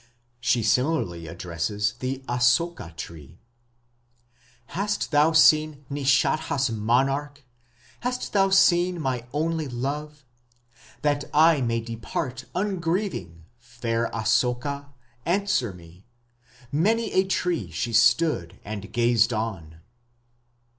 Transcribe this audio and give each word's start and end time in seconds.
She 0.39 0.63
similarly 0.63 1.27
addresses 1.27 1.93
the 1.99 2.23
Asoka 2.27 2.95
tree: 2.97 3.37
"Hast 4.73 5.11
thou 5.11 5.31
seen 5.31 5.85
Nishadha's 5.91 6.71
monarch, 6.71 7.43
hast 7.99 8.33
thou 8.33 8.49
seen 8.49 8.99
my 8.99 9.27
only 9.31 9.67
love?... 9.67 10.25
That 11.03 11.25
I 11.35 11.61
may 11.61 11.81
depart 11.81 12.45
ungrieving, 12.55 13.43
fair 13.59 14.09
Asoka, 14.11 14.87
answer 15.23 15.71
me...." 15.71 16.07
Many 16.71 17.11
a 17.13 17.23
tree 17.23 17.69
she 17.69 17.93
stood 17.93 18.59
and 18.65 18.91
gazed 18.91 19.31
on.... 19.31 19.81